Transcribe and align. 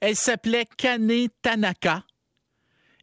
Elle 0.00 0.16
s'appelait 0.16 0.66
Kane 0.76 1.28
Tanaka. 1.42 2.04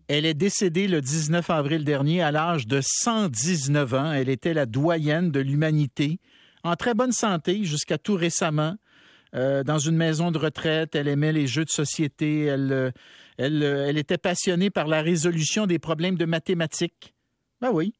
Elle 0.08 0.26
est 0.26 0.34
décédée 0.34 0.88
le 0.88 1.02
19 1.02 1.50
avril 1.50 1.84
dernier 1.84 2.22
à 2.22 2.32
l'âge 2.32 2.68
de 2.68 2.82
119 2.82 3.94
ans. 3.94 4.12
Elle 4.12 4.30
était 4.30 4.54
la 4.54 4.66
doyenne 4.66 5.32
de 5.32 5.40
l'humanité, 5.40 6.20
en 6.64 6.76
très 6.76 6.94
bonne 6.94 7.12
santé 7.12 7.64
jusqu'à 7.64 7.98
tout 7.98 8.16
récemment. 8.16 8.76
Euh, 9.34 9.64
dans 9.64 9.80
une 9.80 9.96
maison 9.96 10.30
de 10.30 10.38
retraite, 10.38 10.94
elle 10.94 11.08
aimait 11.08 11.32
les 11.32 11.48
jeux 11.48 11.66
de 11.66 11.70
société, 11.70 12.44
elle, 12.44 12.72
euh, 12.72 12.92
euh, 13.42 13.88
elle 13.88 13.98
était 13.98 14.20
passionnée 14.20 14.70
par 14.70 14.88
la 14.88 15.02
résolution 15.02 15.66
des 15.66 15.80
problèmes 15.80 16.18
de 16.18 16.26
mathématiques. 16.26 17.16
Ben 17.60 17.72
oui. 17.72 17.96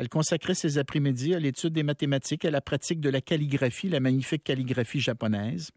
Elle 0.00 0.08
consacrait 0.08 0.54
ses 0.54 0.78
après-midi 0.78 1.34
à 1.34 1.38
l'étude 1.38 1.72
des 1.72 1.82
mathématiques, 1.82 2.44
à 2.44 2.50
la 2.50 2.60
pratique 2.60 3.00
de 3.00 3.10
la 3.10 3.20
calligraphie, 3.20 3.88
la 3.88 4.00
magnifique 4.00 4.44
calligraphie 4.44 5.00
japonaise. 5.00 5.70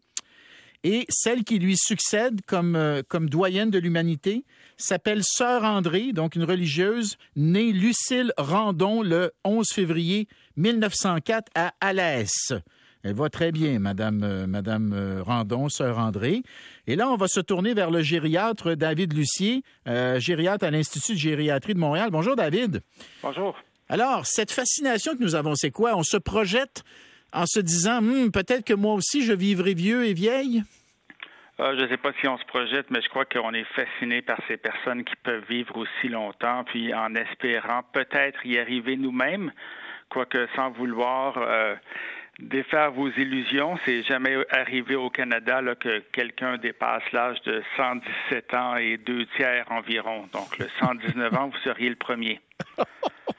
Et 0.84 1.06
celle 1.08 1.44
qui 1.44 1.58
lui 1.58 1.76
succède 1.76 2.40
comme, 2.46 3.02
comme 3.08 3.28
doyenne 3.28 3.70
de 3.70 3.78
l'humanité 3.78 4.44
s'appelle 4.76 5.22
Sœur 5.22 5.64
André, 5.64 6.12
donc 6.12 6.34
une 6.34 6.44
religieuse 6.44 7.16
née 7.36 7.72
Lucille 7.72 8.32
Randon 8.36 9.02
le 9.02 9.32
11 9.44 9.66
février 9.72 10.26
1904 10.56 11.50
à 11.54 11.72
Alès. 11.80 12.52
Elle 13.04 13.14
va 13.14 13.28
très 13.30 13.50
bien, 13.50 13.80
Madame, 13.80 14.22
euh, 14.22 14.46
Madame 14.46 14.92
euh, 14.92 15.22
Randon, 15.22 15.68
sœur 15.68 15.98
André. 15.98 16.42
Et 16.86 16.94
là, 16.94 17.08
on 17.08 17.16
va 17.16 17.26
se 17.26 17.40
tourner 17.40 17.74
vers 17.74 17.90
le 17.90 18.00
gériatre 18.00 18.74
David 18.74 19.12
Lucier, 19.12 19.64
euh, 19.88 20.20
gériatre 20.20 20.64
à 20.64 20.70
l'Institut 20.70 21.14
de 21.14 21.18
gériatrie 21.18 21.74
de 21.74 21.80
Montréal. 21.80 22.10
Bonjour, 22.12 22.36
David. 22.36 22.80
Bonjour. 23.22 23.56
Alors, 23.88 24.24
cette 24.24 24.52
fascination 24.52 25.16
que 25.16 25.22
nous 25.22 25.34
avons, 25.34 25.56
c'est 25.56 25.72
quoi? 25.72 25.96
On 25.96 26.04
se 26.04 26.16
projette 26.16 26.84
en 27.32 27.46
se 27.46 27.60
disant, 27.60 28.00
hmm, 28.00 28.30
peut-être 28.30 28.64
que 28.64 28.74
moi 28.74 28.94
aussi, 28.94 29.24
je 29.24 29.32
vivrai 29.32 29.74
vieux 29.74 30.04
et 30.04 30.14
vieille? 30.14 30.62
je 31.58 31.80
ne 31.80 31.88
sais 31.88 31.96
pas 31.96 32.10
si 32.20 32.26
on 32.26 32.36
se 32.38 32.44
projette, 32.46 32.90
mais 32.90 33.00
je 33.02 33.08
crois 33.08 33.24
qu'on 33.24 33.54
est 33.54 33.66
fasciné 33.74 34.20
par 34.20 34.36
ces 34.48 34.56
personnes 34.56 35.04
qui 35.04 35.14
peuvent 35.22 35.44
vivre 35.48 35.76
aussi 35.76 36.08
longtemps, 36.08 36.64
puis 36.64 36.92
en 36.92 37.14
espérant 37.14 37.82
peut-être 37.92 38.44
y 38.44 38.58
arriver 38.58 38.96
nous-mêmes, 38.96 39.52
quoique 40.08 40.48
sans 40.56 40.70
vouloir 40.70 41.38
défaire 42.38 42.92
vos 42.92 43.08
illusions. 43.08 43.78
C'est 43.84 44.02
jamais 44.02 44.36
arrivé 44.50 44.94
au 44.94 45.10
Canada 45.10 45.60
là, 45.60 45.74
que 45.74 46.00
quelqu'un 46.12 46.56
dépasse 46.56 47.02
l'âge 47.12 47.40
de 47.42 47.62
117 47.76 48.54
ans 48.54 48.76
et 48.76 48.96
deux 48.96 49.26
tiers 49.36 49.64
environ. 49.70 50.28
Donc, 50.32 50.58
le 50.58 50.68
119 50.80 51.34
ans, 51.34 51.48
vous 51.48 51.58
seriez 51.64 51.88
le 51.88 51.96
premier. 51.96 52.40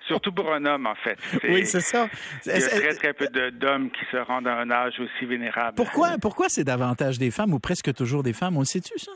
Surtout 0.07 0.31
pour 0.31 0.51
un 0.53 0.65
homme, 0.65 0.85
en 0.87 0.95
fait. 0.95 1.17
Oui, 1.49 1.65
c'est 1.65 1.81
ça. 1.81 2.09
Il 2.45 2.51
y 2.51 2.55
a 2.55 2.69
très, 2.69 2.93
très 2.95 3.13
peu 3.13 3.27
d'hommes 3.51 3.89
qui 3.91 4.05
se 4.11 4.17
rendent 4.17 4.47
à 4.47 4.57
un 4.57 4.69
âge 4.69 4.99
aussi 4.99 5.25
vénérable. 5.25 5.75
Pourquoi, 5.75 6.17
pourquoi 6.21 6.49
c'est 6.49 6.63
davantage 6.63 7.17
des 7.19 7.31
femmes 7.31 7.53
ou 7.53 7.59
presque 7.59 7.93
toujours 7.93 8.23
des 8.23 8.33
femmes? 8.33 8.57
On 8.57 8.61
le 8.61 8.65
sait-tu, 8.65 8.97
ça? 8.97 9.11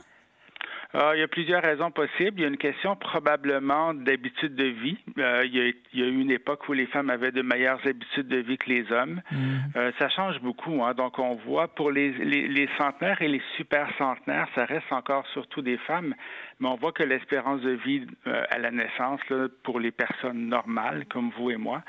Ah, 0.93 1.11
il 1.15 1.19
y 1.19 1.23
a 1.23 1.27
plusieurs 1.27 1.61
raisons 1.61 1.91
possibles. 1.91 2.39
Il 2.39 2.41
y 2.41 2.45
a 2.45 2.47
une 2.47 2.57
question 2.57 2.95
probablement 2.95 3.93
d'habitude 3.93 4.55
de 4.55 4.65
vie. 4.65 4.97
Euh, 5.17 5.43
il, 5.45 5.55
y 5.55 5.59
a, 5.59 5.67
il, 5.93 5.99
y 5.99 6.03
a, 6.03 6.07
eu 6.07 6.19
une 6.19 6.31
époque 6.31 6.67
où 6.69 6.73
les 6.73 6.85
femmes 6.87 7.09
avaient 7.09 7.31
de 7.31 7.41
meilleures 7.41 7.85
habitudes 7.85 8.27
de 8.27 8.37
vie 8.37 8.57
que 8.57 8.69
les 8.69 8.91
hommes. 8.91 9.21
Mm. 9.31 9.55
Euh, 9.75 9.91
ça 9.99 10.09
change 10.09 10.39
beaucoup. 10.39 10.83
Hein. 10.83 10.93
Donc, 10.93 11.19
on 11.19 11.35
voit 11.35 11.67
pour 11.67 11.91
les, 11.91 12.11
les, 12.11 12.47
les, 12.47 12.69
centenaires 12.77 13.21
et 13.21 13.27
les 13.27 13.41
super 13.57 13.87
centenaires, 13.97 14.47
ça 14.55 14.65
reste 14.65 14.91
encore 14.91 15.25
surtout 15.33 15.61
des 15.61 15.77
femmes, 15.77 16.13
mais 16.59 16.67
on 16.67 16.75
voit 16.75 16.91
que 16.91 17.03
l'espérance 17.03 17.61
de 17.61 17.71
vie 17.71 18.05
euh, 18.27 18.43
à 18.49 18.57
la 18.57 18.71
naissance, 18.71 19.19
là, 19.29 19.47
pour 19.63 19.79
les 19.79 19.91
personnes 19.91 20.47
normales, 20.47 21.05
comme 21.09 21.31
vous 21.37 21.51
et 21.51 21.57
moi, 21.57 21.81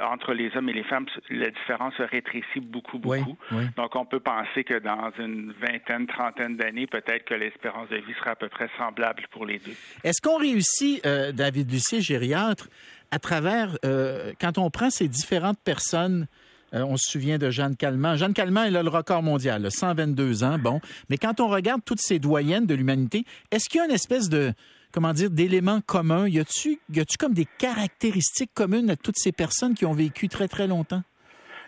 entre 0.00 0.32
les 0.32 0.54
hommes 0.56 0.68
et 0.68 0.72
les 0.72 0.84
femmes, 0.84 1.06
la 1.28 1.50
différence 1.50 1.94
se 1.94 2.02
rétrécit 2.02 2.60
beaucoup, 2.60 2.98
beaucoup. 2.98 3.36
Donc, 3.76 3.96
on 3.96 4.04
peut 4.04 4.20
penser 4.20 4.64
que 4.64 4.78
dans 4.78 5.10
une 5.18 5.52
vingtaine, 5.60 6.06
trentaine 6.06 6.56
d'années, 6.56 6.86
peut-être 6.86 7.24
que 7.24 7.34
l'espérance 7.34 7.88
de 7.88 7.96
vie 7.96 8.09
sera 8.14 8.30
à 8.30 8.36
peu 8.36 8.48
près 8.48 8.68
semblable 8.78 9.26
pour 9.30 9.46
les 9.46 9.58
deux. 9.58 9.74
Est-ce 10.04 10.20
qu'on 10.20 10.38
réussit, 10.38 11.04
euh, 11.06 11.32
David 11.32 11.70
Lucier, 11.70 12.00
gériatre, 12.00 12.68
à 13.10 13.18
travers, 13.18 13.76
euh, 13.84 14.32
quand 14.40 14.58
on 14.58 14.70
prend 14.70 14.90
ces 14.90 15.08
différentes 15.08 15.58
personnes, 15.58 16.26
euh, 16.74 16.84
on 16.84 16.96
se 16.96 17.10
souvient 17.10 17.38
de 17.38 17.50
Jeanne 17.50 17.76
Calment. 17.76 18.16
Jeanne 18.16 18.34
Calment, 18.34 18.64
elle 18.64 18.76
a 18.76 18.82
le 18.82 18.88
record 18.88 19.22
mondial, 19.22 19.70
122 19.70 20.44
ans, 20.44 20.58
bon. 20.58 20.80
Mais 21.08 21.18
quand 21.18 21.40
on 21.40 21.48
regarde 21.48 21.82
toutes 21.84 22.00
ces 22.00 22.18
doyennes 22.18 22.66
de 22.66 22.74
l'humanité, 22.74 23.24
est-ce 23.50 23.68
qu'il 23.68 23.78
y 23.78 23.82
a 23.82 23.86
une 23.86 23.90
espèce 23.90 24.28
de, 24.28 24.52
comment 24.92 25.12
dire, 25.12 25.30
d'éléments 25.30 25.80
communs? 25.80 26.28
Y 26.28 26.38
a-tu 26.38 26.78
comme 27.18 27.34
des 27.34 27.46
caractéristiques 27.58 28.52
communes 28.54 28.90
à 28.90 28.96
toutes 28.96 29.18
ces 29.18 29.32
personnes 29.32 29.74
qui 29.74 29.84
ont 29.84 29.94
vécu 29.94 30.28
très, 30.28 30.46
très 30.46 30.66
longtemps? 30.66 31.02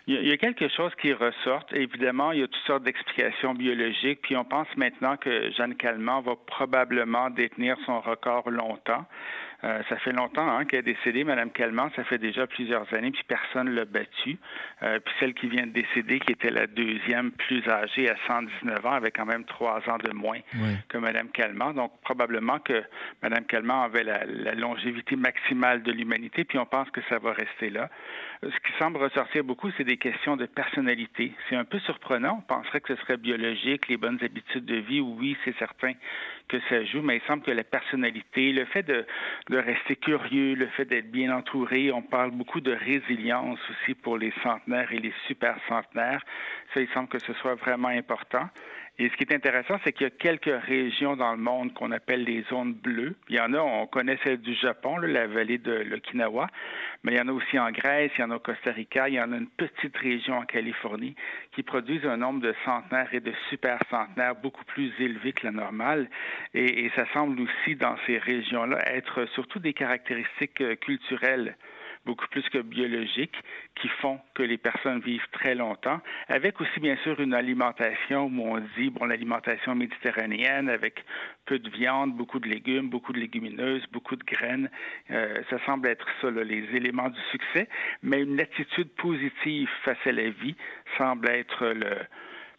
Il 0.05 0.27
y 0.27 0.33
a 0.33 0.37
quelque 0.37 0.67
chose 0.67 0.91
qui 1.01 1.13
ressort. 1.13 1.65
Évidemment, 1.71 2.33
il 2.33 2.39
y 2.39 2.43
a 2.43 2.47
toutes 2.47 2.67
sortes 2.67 2.83
d'explications 2.83 3.53
biologiques. 3.53 4.19
Puis 4.21 4.35
on 4.35 4.43
pense 4.43 4.67
maintenant 4.75 5.15
que 5.15 5.49
Jeanne 5.51 5.75
Calment 5.75 6.21
va 6.21 6.35
probablement 6.45 7.29
détenir 7.29 7.77
son 7.85 8.01
record 8.01 8.49
longtemps. 8.49 9.05
Euh, 9.63 9.81
ça 9.87 9.95
fait 9.97 10.11
longtemps 10.11 10.45
hein, 10.45 10.65
qu'elle 10.65 10.79
est 10.79 10.93
décédée, 10.93 11.23
Mme 11.23 11.51
Calment. 11.51 11.89
Ça 11.95 12.03
fait 12.03 12.17
déjà 12.17 12.45
plusieurs 12.47 12.91
années, 12.93 13.11
puis 13.11 13.23
personne 13.25 13.69
ne 13.69 13.75
l'a 13.75 13.85
battue. 13.85 14.37
Euh, 14.81 14.99
puis 14.99 15.13
celle 15.21 15.33
qui 15.33 15.47
vient 15.47 15.65
de 15.65 15.71
décéder, 15.71 16.19
qui 16.19 16.33
était 16.33 16.51
la 16.51 16.67
deuxième 16.67 17.31
plus 17.31 17.65
âgée 17.69 18.09
à 18.09 18.15
119 18.27 18.85
ans, 18.85 18.91
avait 18.91 19.11
quand 19.11 19.25
même 19.25 19.45
trois 19.45 19.77
ans 19.87 19.97
de 20.03 20.11
moins 20.11 20.39
que 20.89 20.97
Mme 20.97 21.29
Calment. 21.29 21.73
Donc 21.73 21.93
probablement 22.01 22.59
que 22.59 22.83
Mme 23.21 23.45
Calment 23.45 23.83
avait 23.83 24.03
la, 24.03 24.25
la 24.25 24.53
longévité 24.53 25.15
maximale 25.15 25.81
de 25.81 25.93
l'humanité, 25.93 26.43
puis 26.43 26.57
on 26.57 26.65
pense 26.65 26.89
que 26.89 26.99
ça 27.07 27.19
va 27.19 27.31
rester 27.31 27.69
là. 27.69 27.89
Ce 28.41 28.47
qui 28.47 28.77
semble 28.77 28.97
ressortir 28.97 29.45
beaucoup, 29.45 29.71
c'est 29.77 29.85
des 29.85 29.92
questions 29.97 30.37
de 30.37 30.45
personnalité. 30.45 31.33
C'est 31.49 31.55
un 31.55 31.65
peu 31.65 31.79
surprenant. 31.79 32.37
On 32.39 32.41
penserait 32.41 32.81
que 32.81 32.95
ce 32.95 33.01
serait 33.01 33.17
biologique, 33.17 33.87
les 33.87 33.97
bonnes 33.97 34.19
habitudes 34.21 34.65
de 34.65 34.75
vie. 34.75 34.99
Oui, 34.99 35.37
c'est 35.43 35.55
certain 35.57 35.93
que 36.47 36.59
ça 36.69 36.83
joue, 36.83 37.01
mais 37.01 37.17
il 37.17 37.21
semble 37.27 37.43
que 37.43 37.51
la 37.51 37.63
personnalité, 37.63 38.51
le 38.51 38.65
fait 38.65 38.83
de, 38.83 39.05
de 39.49 39.57
rester 39.57 39.95
curieux, 39.95 40.55
le 40.55 40.67
fait 40.67 40.85
d'être 40.85 41.11
bien 41.11 41.35
entouré, 41.35 41.91
on 41.91 42.01
parle 42.01 42.31
beaucoup 42.31 42.61
de 42.61 42.73
résilience 42.73 43.59
aussi 43.69 43.93
pour 43.93 44.17
les 44.17 44.33
centenaires 44.43 44.91
et 44.91 44.99
les 44.99 45.13
super 45.27 45.57
centenaires. 45.67 46.23
Ça, 46.73 46.81
il 46.81 46.87
semble 46.89 47.07
que 47.09 47.19
ce 47.19 47.33
soit 47.33 47.55
vraiment 47.55 47.89
important. 47.89 48.49
Et 48.99 49.09
ce 49.09 49.15
qui 49.15 49.23
est 49.23 49.33
intéressant, 49.33 49.79
c'est 49.83 49.91
qu'il 49.91 50.03
y 50.03 50.07
a 50.07 50.11
quelques 50.11 50.63
régions 50.65 51.15
dans 51.15 51.31
le 51.31 51.39
monde 51.39 51.73
qu'on 51.73 51.91
appelle 51.91 52.23
les 52.25 52.43
zones 52.43 52.73
bleues. 52.73 53.15
Il 53.27 53.35
y 53.35 53.39
en 53.39 53.51
a, 53.53 53.57
on 53.57 53.87
connaît 53.87 54.19
celle 54.23 54.39
du 54.39 54.53
Japon, 54.53 54.97
la 54.97 55.25
vallée 55.25 55.57
de 55.57 55.71
l'Okinawa, 55.71 56.47
mais 57.03 57.13
il 57.13 57.17
y 57.17 57.21
en 57.21 57.27
a 57.27 57.31
aussi 57.31 57.57
en 57.57 57.71
Grèce, 57.71 58.11
il 58.17 58.21
y 58.21 58.23
en 58.23 58.29
a 58.29 58.35
au 58.35 58.39
Costa 58.39 58.71
Rica, 58.71 59.09
il 59.09 59.15
y 59.15 59.19
en 59.19 59.31
a 59.31 59.37
une 59.37 59.49
petite 59.49 59.97
région 59.97 60.37
en 60.37 60.45
Californie 60.45 61.15
qui 61.53 61.63
produisent 61.63 62.05
un 62.05 62.17
nombre 62.17 62.41
de 62.41 62.53
centenaires 62.65 63.11
et 63.13 63.19
de 63.19 63.33
super 63.49 63.79
centenaires 63.89 64.35
beaucoup 64.35 64.65
plus 64.65 64.93
élevé 64.99 65.33
que 65.33 65.47
la 65.47 65.51
normale. 65.51 66.07
Et, 66.53 66.85
et 66.85 66.91
ça 66.95 67.05
semble 67.13 67.41
aussi 67.41 67.75
dans 67.75 67.95
ces 68.05 68.19
régions-là 68.19 68.77
être 68.93 69.25
surtout 69.33 69.57
des 69.57 69.73
caractéristiques 69.73 70.61
euh, 70.61 70.75
culturelles 70.75 71.55
beaucoup 72.05 72.27
plus 72.27 72.43
que 72.49 72.57
biologiques, 72.59 73.35
qui 73.79 73.87
font 74.01 74.19
que 74.33 74.43
les 74.43 74.57
personnes 74.57 74.99
vivent 74.99 75.27
très 75.31 75.55
longtemps, 75.55 76.01
avec 76.27 76.59
aussi 76.59 76.79
bien 76.79 76.97
sûr 77.03 77.19
une 77.19 77.33
alimentation 77.33 78.25
où 78.25 78.41
on 78.41 78.59
dit, 78.77 78.89
bon, 78.89 79.05
l'alimentation 79.05 79.75
méditerranéenne 79.75 80.69
avec 80.69 81.05
peu 81.45 81.59
de 81.59 81.69
viande, 81.69 82.15
beaucoup 82.15 82.39
de 82.39 82.47
légumes, 82.47 82.89
beaucoup 82.89 83.13
de 83.13 83.19
légumineuses, 83.19 83.83
beaucoup 83.91 84.15
de 84.15 84.23
graines, 84.23 84.69
euh, 85.11 85.41
ça 85.49 85.57
semble 85.65 85.87
être 85.87 86.05
ça, 86.21 86.29
là, 86.29 86.43
les 86.43 86.65
éléments 86.73 87.09
du 87.09 87.19
succès, 87.31 87.67
mais 88.01 88.21
une 88.21 88.39
attitude 88.39 88.89
positive 88.95 89.69
face 89.83 89.97
à 90.05 90.11
la 90.11 90.29
vie 90.29 90.55
semble 90.97 91.29
être 91.29 91.65
le, 91.67 91.97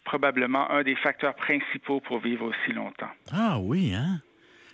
probablement 0.05 0.69
un 0.71 0.83
des 0.83 0.95
facteurs 0.95 1.35
principaux 1.35 1.99
pour 1.99 2.19
vivre 2.19 2.45
aussi 2.45 2.73
longtemps. 2.73 3.09
Ah 3.31 3.57
oui, 3.59 3.93
hein? 3.93 4.21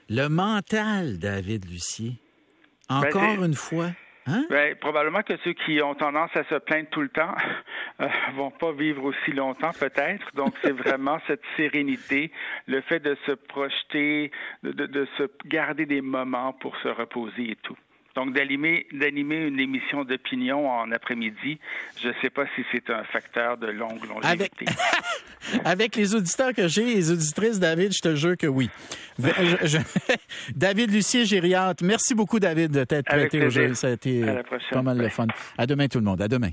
Le 0.10 0.28
mental, 0.28 1.18
David 1.20 1.70
Lucier. 1.70 2.18
Ben, 2.90 2.98
Encore 2.98 3.44
une 3.44 3.56
fois. 3.56 3.92
Hein? 4.28 4.46
Ben, 4.50 4.76
probablement 4.76 5.24
que 5.24 5.34
ceux 5.44 5.54
qui 5.54 5.82
ont 5.82 5.96
tendance 5.96 6.30
à 6.36 6.44
se 6.44 6.56
plaindre 6.56 6.90
tout 6.90 7.02
le 7.02 7.10
temps 7.10 7.34
euh, 8.02 8.08
vont 8.36 8.52
pas 8.52 8.72
vivre 8.72 9.04
aussi 9.04 9.32
longtemps, 9.32 9.72
peut-être. 9.80 10.26
Donc, 10.36 10.54
c'est 10.62 10.72
vraiment 10.72 11.20
cette 11.28 11.44
sérénité, 11.58 12.32
le 12.68 12.82
fait 12.82 13.00
de 13.00 13.18
se 13.26 13.32
projeter, 13.32 14.32
de, 14.64 14.72
de, 14.72 14.86
de 14.86 15.08
se 15.18 15.24
garder 15.46 15.86
des 15.86 16.02
moments 16.02 16.54
pour 16.54 16.76
se 16.78 16.88
reposer 16.88 17.52
et 17.52 17.58
tout. 17.64 17.78
Donc, 18.16 18.34
d'animer, 18.34 18.88
une 18.92 19.60
émission 19.60 20.04
d'opinion 20.04 20.70
en 20.70 20.92
après-midi, 20.92 21.60
je 22.02 22.10
ne 22.10 22.14
sais 22.22 22.30
pas 22.30 22.46
si 22.56 22.66
c'est 22.72 22.90
un 22.90 23.04
facteur 23.06 23.58
de 23.58 23.68
longue 23.68 24.06
longévité. 24.06 24.66
Avec, 24.68 24.78
Avec 25.66 25.96
les 25.96 26.16
auditeurs 26.16 26.54
que 26.54 26.68
j'ai, 26.68 26.86
les 26.86 27.12
auditrices, 27.12 27.60
David, 27.60 27.94
je 27.94 28.02
te 28.02 28.16
jure 28.16 28.38
que 28.38 28.48
oui. 28.48 28.70
David 30.56 30.92
Lucier 30.92 31.26
Gériate, 31.26 31.82
merci 31.82 32.16
beaucoup, 32.16 32.40
David, 32.40 32.72
de 32.72 32.84
t'être 32.84 33.06
prêté 33.06 33.46
au 33.46 33.50
jeu. 33.50 33.74
Ça 33.74 33.88
a 33.88 33.92
été 33.92 34.24
pas 34.72 34.82
mal 34.82 34.98
le 34.98 35.10
fun. 35.10 35.28
À 35.58 35.66
demain, 35.66 35.88
tout 35.88 36.00
le 36.00 36.06
monde. 36.06 36.22
À 36.22 36.28
demain. 36.28 36.52